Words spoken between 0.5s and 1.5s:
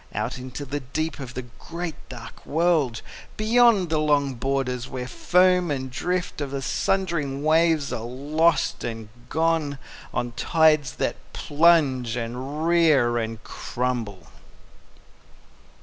the deep of the